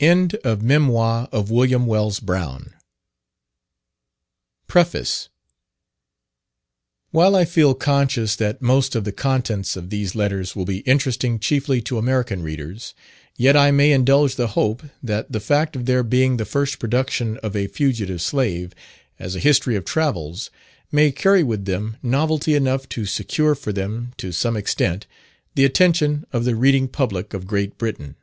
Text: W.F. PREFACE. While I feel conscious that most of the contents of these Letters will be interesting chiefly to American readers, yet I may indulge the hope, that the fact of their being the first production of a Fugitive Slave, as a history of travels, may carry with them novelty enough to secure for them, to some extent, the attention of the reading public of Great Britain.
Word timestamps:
W.F. 0.00 0.42
PREFACE. 4.66 5.28
While 7.12 7.36
I 7.36 7.44
feel 7.46 7.74
conscious 7.74 8.36
that 8.36 8.60
most 8.60 8.94
of 8.96 9.04
the 9.04 9.12
contents 9.12 9.76
of 9.76 9.88
these 9.90 10.14
Letters 10.16 10.54
will 10.56 10.64
be 10.66 10.78
interesting 10.80 11.38
chiefly 11.38 11.80
to 11.82 11.96
American 11.96 12.42
readers, 12.42 12.92
yet 13.36 13.56
I 13.56 13.70
may 13.70 13.92
indulge 13.92 14.34
the 14.34 14.48
hope, 14.48 14.82
that 15.02 15.30
the 15.32 15.40
fact 15.40 15.76
of 15.76 15.86
their 15.86 16.02
being 16.02 16.36
the 16.36 16.44
first 16.44 16.78
production 16.80 17.38
of 17.38 17.54
a 17.56 17.68
Fugitive 17.68 18.20
Slave, 18.20 18.74
as 19.20 19.34
a 19.36 19.40
history 19.40 19.74
of 19.76 19.84
travels, 19.86 20.50
may 20.92 21.12
carry 21.12 21.44
with 21.44 21.64
them 21.66 21.96
novelty 22.02 22.54
enough 22.56 22.86
to 22.90 23.06
secure 23.06 23.54
for 23.54 23.72
them, 23.72 24.12
to 24.18 24.32
some 24.32 24.56
extent, 24.56 25.06
the 25.54 25.64
attention 25.64 26.26
of 26.32 26.44
the 26.44 26.56
reading 26.56 26.88
public 26.88 27.32
of 27.32 27.46
Great 27.46 27.78
Britain. 27.78 28.16